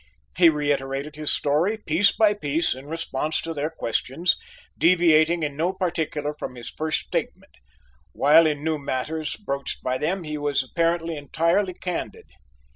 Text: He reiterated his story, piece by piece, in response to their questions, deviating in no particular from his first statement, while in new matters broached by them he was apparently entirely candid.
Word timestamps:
He 0.35 0.49
reiterated 0.49 1.15
his 1.15 1.31
story, 1.31 1.77
piece 1.77 2.11
by 2.11 2.33
piece, 2.33 2.73
in 2.73 2.87
response 2.87 3.39
to 3.41 3.53
their 3.53 3.69
questions, 3.69 4.35
deviating 4.75 5.43
in 5.43 5.55
no 5.55 5.73
particular 5.73 6.33
from 6.33 6.55
his 6.55 6.71
first 6.71 7.01
statement, 7.01 7.51
while 8.11 8.47
in 8.47 8.63
new 8.63 8.79
matters 8.79 9.35
broached 9.35 9.83
by 9.83 9.99
them 9.99 10.23
he 10.23 10.39
was 10.39 10.63
apparently 10.63 11.15
entirely 11.17 11.75
candid. 11.75 12.25